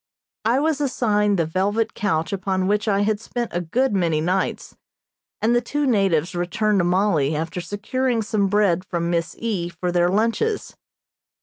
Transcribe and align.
I 0.45 0.59
was 0.59 0.81
assigned 0.81 1.37
the 1.37 1.45
velvet 1.45 1.93
couch 1.93 2.33
upon 2.33 2.65
which 2.65 2.87
I 2.87 3.01
had 3.01 3.19
spent 3.19 3.51
a 3.53 3.61
good 3.61 3.93
many 3.93 4.19
nights, 4.19 4.75
and 5.43 5.55
the 5.55 5.61
two 5.61 5.85
natives 5.85 6.33
returned 6.33 6.79
to 6.79 6.83
Mollie 6.83 7.35
after 7.35 7.61
securing 7.61 8.23
some 8.23 8.47
bread 8.47 8.83
from 8.83 9.11
Miss 9.11 9.35
E. 9.37 9.69
for 9.69 9.91
their 9.91 10.09
lunches. 10.09 10.75